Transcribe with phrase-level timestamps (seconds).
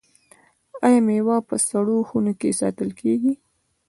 [0.85, 3.33] آیا میوه په سړو خونو کې ساتل کیږي؟